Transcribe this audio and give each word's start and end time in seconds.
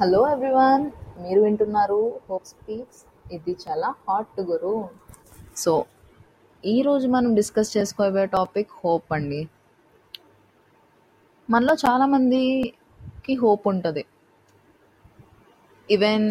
Hello 0.00 0.30
everyone 0.32 0.90
మీరు 1.22 1.40
వింటున్నారు 1.40 2.20
hope 2.30 2.44
speaks 2.46 3.32
ఇది 3.34 3.56
చాలా 3.68 3.94
హాట్ 4.08 4.40
గురు. 4.40 4.88
సో 5.56 5.84
ఈరోజు 6.64 7.08
మనం 7.08 7.34
డిస్కస్ 7.34 7.76
చేసుకోబోయే 7.76 8.26
టాపిక్ 8.26 8.68
హోప్ 8.84 9.12
అండి. 9.12 9.48
మనలో 11.50 11.74
చాలామందికి 11.74 13.34
హోప్ 13.34 13.68
ఉంటుంది. 13.68 14.04
ఈవెన్ 15.90 16.30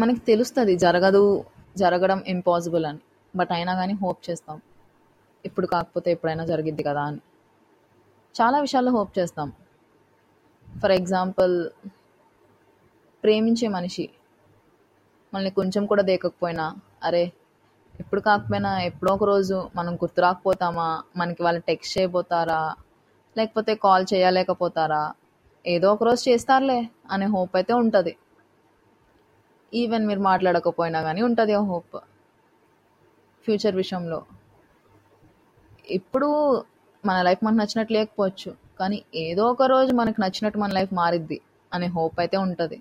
మనకి 0.00 0.20
తెలుస్తుంది 0.20 0.76
జరగదు 0.76 1.44
జరగడం 1.76 2.22
ఇంపాసిబుల్ 2.26 2.86
అని. 2.86 2.98
బట్ 3.36 3.52
అయినా 3.52 3.74
కానీ 3.74 3.92
హోప్ 3.92 4.30
చేస్తాం. 4.30 4.60
ఇప్పుడు 5.44 5.66
కాకపోతే 5.66 6.10
ఎప్పుడైనా 6.10 6.46
జరిగిద్ది 6.46 6.82
కదా 6.82 7.02
అని. 7.02 7.20
చాలా 8.42 8.60
విషయాల్లో 8.60 8.92
హోప్ 8.92 9.18
చేస్తాం. 9.18 9.52
ఫర్ 10.82 10.92
ఎగ్జాంపుల్ 10.92 11.70
ప్రేమించే 13.24 13.68
మనిషి. 13.68 14.04
మనల్ని 15.32 15.50
కొంచెం 15.50 15.86
కూడా 15.86 16.02
దేకకపోయినా 16.02 16.66
అరే 17.02 17.22
ఎప్పుడు 18.00 18.20
కాకపోయినా 18.20 18.80
ఎప్పుడో 18.80 19.12
ఒక 19.12 19.24
రోజు 19.24 19.70
మనం 19.76 19.94
గుర్తు 19.94 20.20
రాకపోతామా? 20.20 21.02
మనకి 21.16 21.42
వాళ్ళు 21.42 21.60
టెక్స్ట్ 21.60 21.98
చేయబోతారా? 21.98 22.62
లేకపోతే 23.36 23.74
కాల్ 23.74 24.06
చేయలేకపోతారా? 24.14 25.02
ఏదో 25.66 25.92
ఒక 25.92 26.04
రోజు 26.04 26.30
చేస్తారులే 26.30 26.80
అనే 27.10 27.26
హోప్ 27.26 27.56
అయితే 27.56 27.72
ఉంటుంది. 27.72 28.12
ఈవెన్ 29.72 30.06
మీరు 30.06 30.20
మాట్లాడకపోయినా 30.20 31.02
కానీ 31.02 31.22
ఉంటుంది 31.22 31.52
ఆ 31.52 31.60
హోప్. 31.60 31.96
ఫ్యూచర్ 33.46 33.76
విషయంలో. 33.76 34.18
ఇప్పుడు 35.88 36.28
మన 37.04 37.22
లైఫ్ 37.22 37.44
మనకు 37.44 37.60
నచ్చినట్టు 37.60 37.92
లేకపోవచ్చు 37.92 38.50
కానీ 38.78 39.04
ఏదో 39.14 39.44
ఒక 39.44 39.62
రోజు 39.62 39.92
మనకు 39.92 40.20
నచ్చినట్టు 40.20 40.58
మన 40.58 40.72
లైఫ్ 40.72 40.92
మారిద్ది 40.92 41.38
అనే 41.72 41.86
హోప్ 41.86 42.20
అయితే 42.20 42.36
ఉంటుంది. 42.36 42.78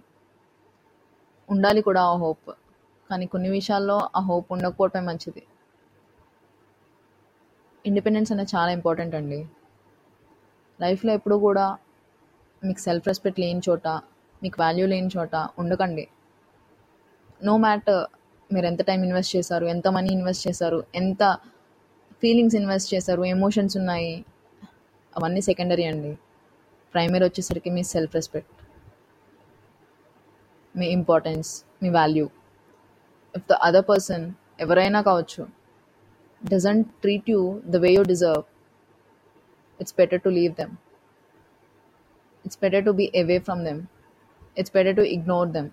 ఉండాలి 1.53 1.81
కూడా 1.81 2.01
ఆ 2.01 2.13
హోప్. 2.23 2.51
కానీ 3.09 3.25
కొన్ని 3.25 3.49
విషయాల్లో 3.49 3.97
ఆ 4.15 4.19
హోప్ 4.19 4.49
ఉండకపోవటమే 4.55 5.05
మంచిది. 5.07 5.43
ఇండిపెండెన్స్ 7.85 8.31
అనేది 8.31 8.51
చాలా 8.55 8.71
ఇంపార్టెంట్ 8.71 9.15
అండి. 9.15 9.39
లైఫ్లో 10.81 11.13
ఎప్పుడు 11.13 11.35
కూడా 11.35 11.65
మీకు 12.63 12.79
సెల్ఫ్ 12.79 13.07
రెస్పెక్ట్ 13.07 13.39
లేని 13.39 13.61
చోట 13.69 13.87
మీకు 14.43 14.57
వాల్యూ 14.61 14.87
లేని 14.87 15.09
చోట 15.17 15.35
ఉండకండి. 15.59 16.05
నో 17.43 17.57
మ్యాటర్ 17.57 18.01
మీరు 18.53 18.65
ఎంత 18.65 18.81
టైం 18.81 19.03
ఇన్వెస్ట్ 19.03 19.35
చేశారు 19.35 19.65
ఎంత 19.65 19.87
మనీ 19.87 20.09
ఇన్వెస్ట్ 20.13 20.47
చేశారు 20.47 20.83
ఎంత 20.95 21.23
ఫీలింగ్స్ 22.21 22.55
ఇన్వెస్ట్ 22.55 22.89
చేశారు 22.93 23.23
ఎమోషన్స్ 23.35 23.77
ఉన్నాయి 23.77 24.25
అవన్నీ 25.17 25.41
సెకండరీ 25.41 25.85
అండి. 25.91 26.11
ప్రైమరీ 26.93 27.23
వచ్చేసరికి 27.25 27.69
మీ 27.69 27.83
సెల్ఫ్ 27.93 28.15
రెస్పెక్ట్ 28.15 28.60
మీ 30.74 30.86
importance 30.96 31.50
me 31.82 31.90
value 31.98 32.26
if 33.34 33.46
the 33.50 33.58
other 33.68 33.86
person 33.92 34.24
ఎవరైనా 34.60 35.00
కావచ్చు 35.08 35.42
doesn't 36.42 36.88
treat 37.04 37.30
you 37.34 37.40
the 37.74 37.80
way 37.84 37.90
you 37.96 38.02
deserve 38.12 38.44
it's 39.80 39.96
better 40.00 40.22
to 40.26 40.32
leave 40.38 40.52
them 40.54 40.74
it's 42.44 42.60
better 42.64 42.84
to 42.88 42.92
be 43.00 43.06
away 43.22 43.38
from 43.48 43.62
them 43.64 43.80
it's 44.56 44.74
better 44.76 44.96
to 44.96 45.06
ignore 45.16 45.48
them 45.56 45.70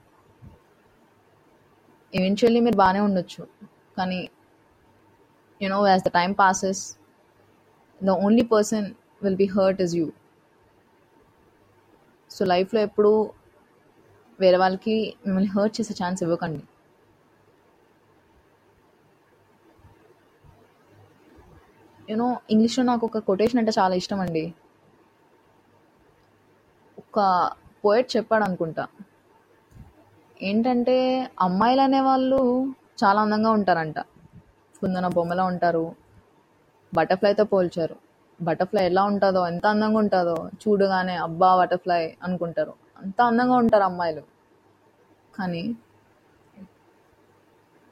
eventually 2.13 2.61
మీరు 2.67 2.80
బాగానే 2.83 3.03
ఉండొచ్చు 3.09 3.44
కానీ 3.99 4.22
you 5.61 5.69
know 5.69 5.83
as 5.86 6.02
the 6.03 6.09
time 6.09 6.33
passes 6.36 6.80
the 8.02 8.16
only 8.17 8.44
person 8.44 8.81
will 9.22 9.36
be 9.36 9.47
hurt 9.55 9.80
is 9.80 9.94
you 9.99 10.09
so 12.31 12.44
లైఫ్లో 12.52 12.80
ఎప్పుడు 12.80 13.09
వేరే 14.39 14.56
వాళ్ళకి 14.56 14.94
మిమ్మల్ని 15.27 15.50
hurt 15.50 15.81
చేసే 15.81 15.94
ఛాన్స్ 16.03 16.22
ఇవ్వకండి. 16.22 16.62
యూనో 22.08 22.27
ఇంగ్లీష్లో 22.51 22.85
నాకు 22.85 23.07
ఒక 23.07 23.18
కొటేషన్ 23.29 23.58
అంటే 23.58 23.73
చాలా 23.79 23.95
ఇష్టం 23.95 24.20
అండి. 24.20 24.45
ఒక 26.98 27.18
పోయట్ 27.85 28.17
చెప్పాడు 28.17 28.45
అనుకుంటా. 28.45 28.85
ఏంటంటే 30.41 30.95
అమ్మాయిలు 31.41 31.80
అనేవాళ్ళు 31.80 32.39
చాలా 33.05 33.23
అందంగా 33.23 33.51
ఉంటారంట. 33.51 33.98
కుందన 34.83 35.08
బొమ్మలా 35.08 35.45
ఉంటారు. 35.45 35.85
బటర్ఫ్లైతో 36.92 37.45
పోల్చారు. 37.45 37.96
బటర్ఫ్లై 38.41 38.85
ఎలా 38.85 39.02
ఉంటుందో 39.05 39.46
ఎంత 39.46 39.67
అందంగా 39.67 39.98
ఉంటుందో 39.98 40.36
చూడగానే 40.62 41.17
అబ్బా 41.17 41.57
బటర్ఫ్లై 41.57 42.02
అనుకుంటారు. 42.23 42.74
అంత 42.98 43.20
అందంగా 43.23 43.57
ఉంటారు 43.57 43.83
అమ్మాయిలు. 43.83 44.23
కానీ 45.38 45.62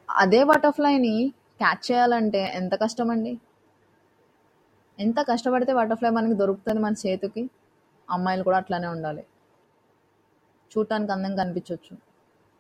అదే 0.09 0.41
బటర్ఫ్లైని 0.45 1.15
క్యాచ్ 1.61 1.85
చేయాలంటే 1.89 2.41
ఎంత 2.55 2.75
కష్టం 2.75 3.11
అండి 3.11 3.33
ఎంత 4.99 5.19
కష్టపడితే 5.29 5.73
బటర్ఫ్లై 5.73 6.11
మనకి 6.11 6.35
దొరుకుతుంది 6.35 6.81
మన 6.81 6.95
చేతికి? 7.03 7.43
అమ్మాయిలు 8.09 8.43
కూడా 8.43 8.59
అట్లానే 8.59 8.87
ఉండాలి. 8.87 9.23
చూడటానికి 10.73 11.13
అందంగా 11.13 11.39
కనిపించవచ్చు 11.43 11.95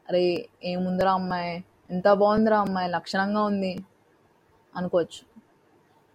అరే 0.08 0.22
ఏముందిరా 0.64 1.12
అమ్మాయి? 1.12 1.53
ఎంత 1.91 2.08
బాగుందిరా 2.14 2.58
అమ్మాయి? 2.58 2.88
లక్షణంగా 2.88 3.42
ఉంది 3.42 3.72
అనుకోవచ్చు. 4.74 5.22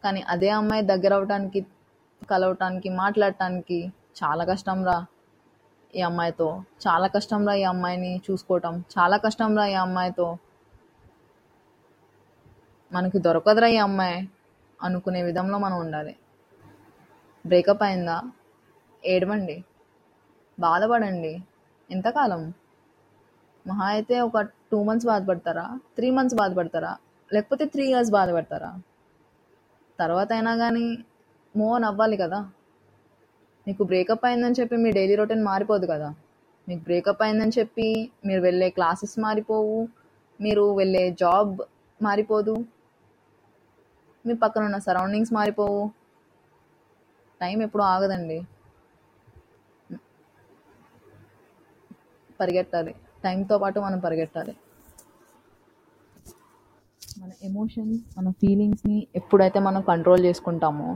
కానీ 0.04 0.22
అదే 0.34 0.50
అమ్మాయి 0.50 0.84
దగ్గర 0.84 1.14
అవటానికి 1.14 1.60
కలవటానికి 2.30 2.90
మాట్లాడటానికి 3.02 3.80
చాలా 4.16 4.44
కష్టం 4.44 4.80
రా 4.86 4.98
ఈ 5.96 6.02
అమ్మాయితో. 6.02 6.62
చాలా 6.88 7.08
కష్టంరా 7.08 7.54
ఈ 7.54 7.64
అమ్మాయిని 7.64 8.22
చూసుకోవటం. 8.32 8.86
చాలా 9.00 9.18
కష్టంరా 9.18 9.66
ఈ 9.66 9.74
అమ్మాయితో. 9.74 10.38
మనకి 12.92 13.20
దొరకదురా 13.20 13.68
ఈ 13.68 13.78
అమ్మాయి 13.78 14.30
అనుకునే 14.82 15.24
విధంలో 15.24 15.58
మనం 15.58 15.80
ఉండాలి. 15.80 16.18
బ్రేకప్ 17.46 17.84
అయిందా? 17.84 18.22
ఏడవండి. 19.06 19.64
బాధపడండి. 20.60 21.42
ఎంతకాలం? 21.90 22.54
మహా 23.68 23.86
అయితే 23.86 24.20
ఒక 24.20 24.42
టూ 24.42 24.84
మంత్స్ 24.84 25.08
బాధపడతారా? 25.08 25.80
త్రీ 25.96 26.12
మంత్స్ 26.12 26.36
బాధపడతారా? 26.36 26.98
లేకపోతే 27.34 27.66
త్రీ 27.66 27.88
ఇయర్స్ 27.88 28.12
బాధపడతారా? 28.12 28.72
తర్వాత 30.00 30.34
అయినా 30.34 30.58
కానీ 30.58 30.86
మూవ్ 31.56 31.86
అవ్వాలి 31.86 32.18
కదా. 32.18 32.40
మీకు 33.68 33.84
బ్రేకప్ 33.84 34.26
అయిందని 34.26 34.58
చెప్పి 34.60 34.76
మీ 34.84 34.90
డైలీ 34.92 35.16
రొటీన్ 35.16 35.44
మారిపోదు 35.44 35.86
కదా. 35.86 36.10
మీకు 36.68 36.82
బ్రేకప్ 36.84 37.24
అయిందని 37.26 37.54
చెప్పి 37.60 37.88
మీరు 38.26 38.42
వెళ్ళే 38.42 38.70
క్లాసెస్ 38.70 39.16
మారిపోవు. 39.20 39.78
మీరు 40.40 40.64
వెళ్ళే 40.80 41.04
జాబ్ 41.24 41.54
మారిపోదు. 42.00 42.56
మీ 44.26 44.34
పక్కన 44.44 44.64
ఉన్న 44.64 44.78
సరౌండింగ్స్ 44.88 45.34
మారిపోవు. 45.34 45.82
టైం 47.42 47.62
ఎప్పుడు 47.62 47.84
ఆగదండి. 47.84 48.40
పరిగెట్టాలి 52.40 52.94
టైంతో 53.24 53.58
పాటు 53.58 53.80
మనం 53.80 54.00
పరిగెట్టాలి 54.00 54.54
మన 57.22 57.32
ఎమోషన్స్ 57.44 58.02
మన 58.18 58.32
ఫీలింగ్స్ని 58.42 58.98
ఎప్పుడైతే 59.16 59.60
మనం 59.60 59.82
కంట్రోల్ 59.92 60.26
చేసుకుంటామో 60.26 60.90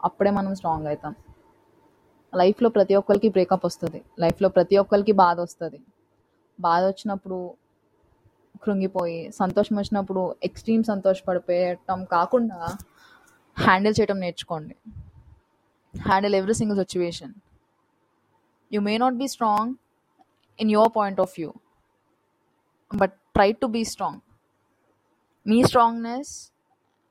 అప్పుడే 0.00 0.30
మనం 0.38 0.52
స్ట్రాంగ్ 0.54 0.88
అవుతాం. 0.88 1.14
లైఫ్లో 2.34 2.68
ప్రతి 2.68 2.94
ఒక్కరికి 2.94 3.28
బ్రేకప్ 3.28 3.66
వస్తుంది. 3.66 4.04
లైఫ్లో 4.18 4.48
ప్రతి 4.48 4.76
ఒక్కరికి 4.76 5.12
బాధ 5.12 5.40
వస్తుంది. 5.40 5.80
బాధ 6.60 6.82
వచ్చినప్పుడు 6.84 7.54
కృంగిపోయి 8.62 9.32
సంతోషం 9.32 9.76
వచ్చినప్పుడు 9.76 10.34
ఎక్స్ట్రీమ్ 10.42 10.84
సంతోషపడిపోయటం 10.84 12.04
కాకుండా 12.04 12.58
హ్యాండిల్ 13.56 13.94
చేయటం 14.00 14.20
నేర్చుకోండి. 14.20 14.76
Handle 15.94 16.34
every 16.34 16.54
single 16.54 16.78
situation. 16.78 17.34
You 18.72 18.80
may 18.80 18.98
not 18.98 19.14
be 19.14 19.28
strong 19.28 19.74
in 20.60 20.70
your 20.70 20.92
point 20.96 21.20
of 21.20 21.34
view 21.38 21.52
but 23.00 23.12
try 23.36 23.52
to 23.52 23.66
be 23.66 23.84
strong. 23.84 24.20
Me 25.46 25.62
strongness 25.62 26.52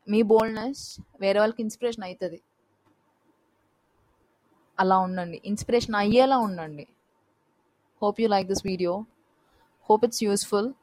me 0.08 0.22
boldness 0.22 1.00
వేరే 1.20 1.40
వాళ్ళకి 1.40 1.62
ఇన్స్పిరేషన్ 1.62 2.04
అవుతుంది 2.04 2.42
అలా 4.80 4.98
ఉండండి. 4.98 5.42
ఇన్స్పిరేషన్ 5.46 5.96
అయ్యేలా 5.96 6.38
ఉండండి. 6.38 6.88
Hope 8.04 8.22
you 8.22 8.28
like 8.28 8.48
this 8.48 8.62
video 8.66 9.06
hope 9.90 10.06
it's 10.06 10.24
useful 10.24 10.74